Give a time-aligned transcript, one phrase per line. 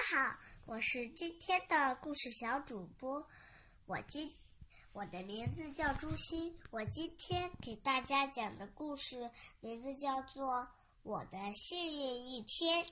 [0.00, 3.28] 大家好，我是今天的故事小主播，
[3.84, 4.34] 我今
[4.92, 10.54] 我的名字叫朱欣，我今天给大家讲的故事名字叫做
[11.02, 12.82] 《我的幸运一天》。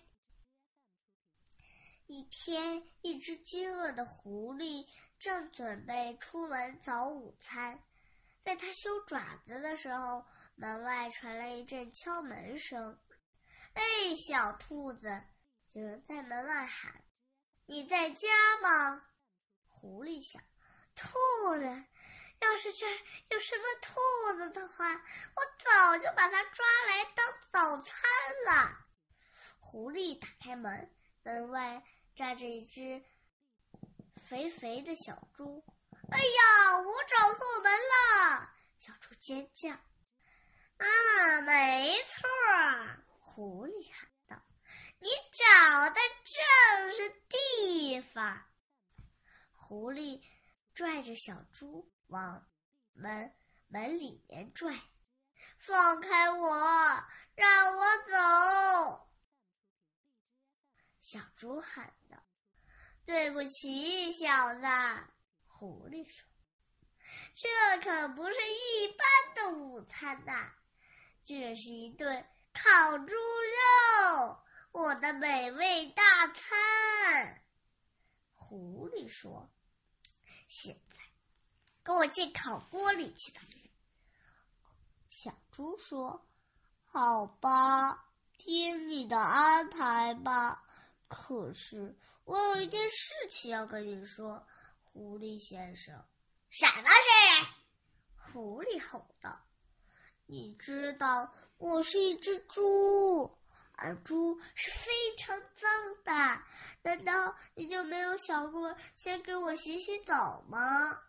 [2.08, 4.86] 一天，一只饥饿的狐狸
[5.18, 7.82] 正准备出门找午餐，
[8.44, 12.98] 在它修爪子的时候，门外传来一阵敲门声。
[13.72, 13.82] “哎，
[14.14, 15.22] 小兔子！”
[15.72, 17.04] 有人在门外喊
[17.66, 18.28] ：“你在家
[18.62, 19.02] 吗？”
[19.68, 20.42] 狐狸想
[20.96, 21.06] ：“兔
[21.56, 21.84] 子，
[22.40, 22.86] 要是这
[23.28, 27.94] 有什么兔子的话，我早就把它抓来当早餐
[28.46, 28.86] 了。”
[29.60, 30.90] 狐狸打开门，
[31.22, 33.04] 门外站着一只
[34.16, 35.62] 肥肥的小猪。
[36.10, 39.70] “哎呀，我找错门了！”小猪尖叫。
[40.78, 42.26] “啊，没错！”
[43.20, 44.08] 狐狸喊。
[45.00, 48.44] 你找的正是地方。
[49.52, 50.22] 狐狸
[50.74, 52.48] 拽着小猪往
[52.94, 53.32] 门
[53.68, 54.74] 门里面拽，
[55.58, 56.48] 放开我，
[57.34, 59.08] 让我走！
[61.00, 62.16] 小猪喊道
[63.06, 64.62] ：“对不起，小子。”
[65.46, 66.26] 狐狸说
[67.36, 67.48] ：“这
[67.82, 70.52] 可不是一般的午餐呐，
[71.24, 74.44] 这是一顿烤猪肉。”
[74.78, 77.42] 我的美味大餐，
[78.32, 79.50] 狐狸说
[80.46, 80.94] ：“现在，
[81.82, 83.40] 跟我进烤锅里去吧。”
[85.10, 86.24] 小猪说
[86.86, 90.62] ：“好吧，听你的安排吧。
[91.08, 94.46] 可是我有一件事情要跟你说，
[94.92, 95.92] 狐狸先生。
[96.50, 97.48] ”“什么事？”
[98.32, 99.44] 狐狸吼道。
[100.26, 103.36] “你知道，我是一只猪。”
[103.78, 106.42] 而猪是非常脏的，
[106.82, 111.00] 难道你就没有想过先给我洗洗澡吗？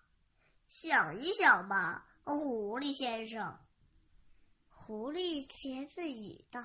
[0.67, 3.59] 想一想吧，狐狸先生。
[4.69, 6.63] 狐狸自言自语道：“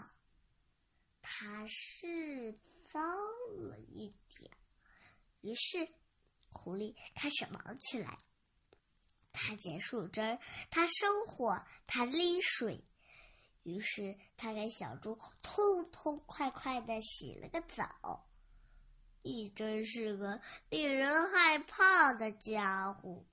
[1.22, 2.52] 它是
[2.90, 3.02] 脏
[3.56, 4.50] 了一点。”
[5.40, 5.88] 于是，
[6.48, 8.18] 狐狸开始忙起来。
[9.32, 10.38] 它捡树枝，
[10.70, 12.84] 它生火，它拎水。
[13.64, 18.26] 于是他给小猪痛痛快快的洗了个澡，
[19.22, 23.24] 你真是个令人害怕的家伙。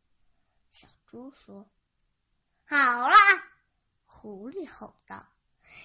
[0.72, 1.70] 小猪说
[2.66, 3.14] ：“好了。”
[4.08, 5.28] 狐狸吼道：“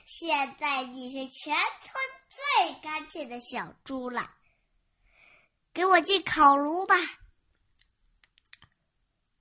[0.06, 1.94] 现在你是全村
[2.28, 4.30] 最干净的小猪了，
[5.72, 6.94] 给我进烤炉吧。”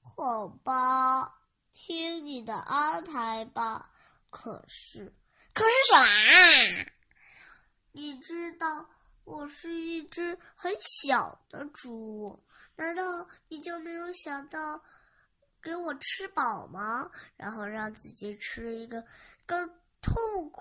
[0.02, 1.42] 好吧，
[1.74, 3.92] 听你的安排吧。
[4.36, 5.14] 可是，
[5.54, 6.86] 可是什么？
[7.94, 8.90] 你知道
[9.24, 12.44] 我是一只很小的猪，
[12.76, 14.84] 难道你就没有想到
[15.62, 17.10] 给我吃饱吗？
[17.38, 19.06] 然后让自己吃一个
[19.46, 19.70] 更
[20.02, 20.52] 痛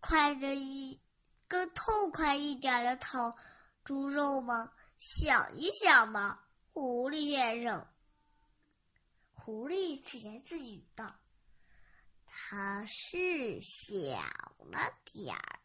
[0.00, 1.00] 快的一
[1.48, 3.34] 更痛快一点的烤
[3.82, 4.74] 猪肉吗？
[4.98, 7.88] 想一想吧，狐狸先生。
[9.32, 11.16] 狐狸自言自语道。
[12.34, 14.16] 他是小
[14.70, 15.60] 了点儿，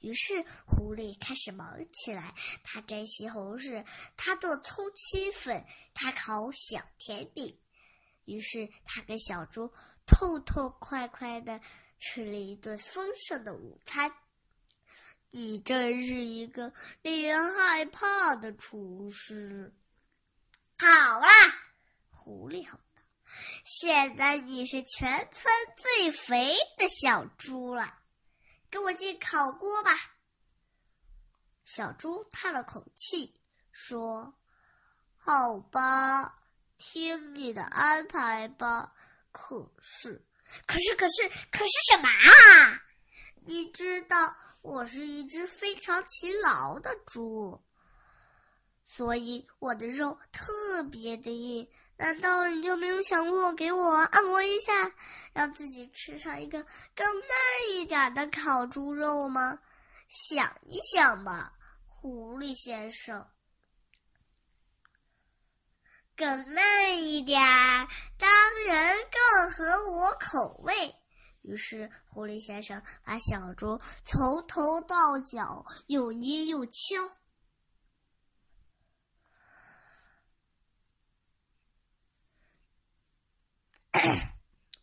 [0.00, 2.34] 于是狐狸开始忙起来。
[2.64, 3.86] 他摘西红柿，
[4.16, 5.64] 他做葱青粉，
[5.94, 7.56] 他烤小甜饼。
[8.24, 9.72] 于是他跟小猪
[10.04, 11.60] 痛痛快快的
[12.00, 14.12] 吃了一顿丰盛的午餐。
[15.30, 19.72] 你真是一个令人害怕的厨师。
[20.78, 21.28] 好啦，
[22.10, 22.80] 狐狸吼。
[23.84, 27.98] 现在你是全村最肥的小猪了，
[28.70, 29.90] 跟我进烤锅吧。
[31.64, 33.34] 小猪叹了口气，
[33.72, 34.38] 说
[35.18, 36.44] ：“好吧，
[36.76, 38.92] 听你的安排吧。
[39.32, 40.24] 可是，
[40.64, 42.82] 可是，可是，可是什么啊？
[43.44, 47.60] 你知道，我是一只非常勤劳的猪，
[48.84, 54.72] 所以我的肉特别的硬。”难道你就没有想过给我按摩一下，
[55.32, 59.58] 让自己吃上一个更嫩一点的烤猪肉吗？
[60.08, 61.52] 想一想吧，
[61.86, 63.26] 狐狸先生。
[66.14, 67.40] 更嫩一点，
[68.18, 68.30] 当
[68.66, 70.74] 然更合我口味。
[71.40, 76.72] 于是，狐狸先生把小猪从头到脚又捏又敲。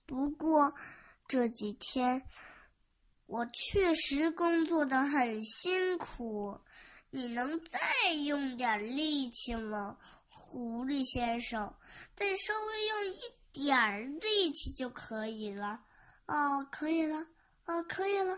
[0.09, 0.73] 不过
[1.27, 2.23] 这几天
[3.27, 6.59] 我确实工作的很辛苦，
[7.11, 7.79] 你能再
[8.13, 9.97] 用点力气吗，
[10.27, 11.75] 狐狸先生？
[12.15, 13.19] 再稍微用一
[13.53, 15.83] 点力气就可以了。
[16.25, 17.27] 哦，可以了，
[17.65, 18.35] 哦，可以了。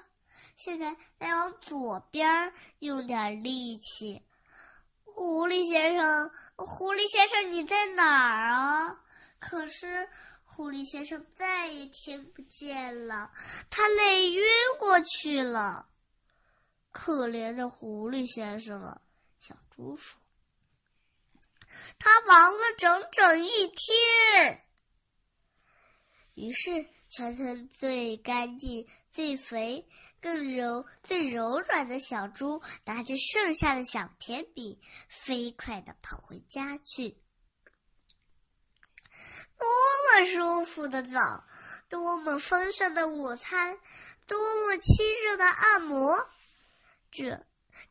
[0.58, 4.22] 现在再往左边用点力气。
[5.06, 8.98] 狐狸先生，狐狸先生，你在哪儿啊？
[9.40, 10.10] 可是
[10.54, 13.32] 狐狸先生再也听不见了，
[13.70, 14.44] 他累晕
[14.80, 15.88] 过去了。
[16.92, 19.02] 可怜的狐狸先生啊，
[19.40, 20.22] 小猪说
[21.98, 24.66] ：“他忙了整整一天。”
[26.36, 29.88] 于是，全村最干净、最肥、
[30.22, 37.18] 更柔、最柔软的小猪，拿着剩下的小甜饼，飞快的跑回家去。
[39.58, 39.68] 多
[40.12, 41.44] 么舒服的澡，
[41.90, 43.78] 多么丰盛的午餐，
[44.28, 46.28] 多么亲热的按摩！
[47.12, 47.44] 这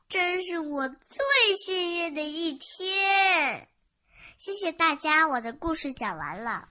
[0.08, 3.68] 真是我最幸运的一天。
[4.38, 6.68] 谢谢大家，我的故事讲完了。